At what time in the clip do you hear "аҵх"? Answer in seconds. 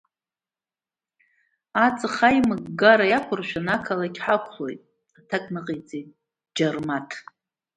1.85-2.15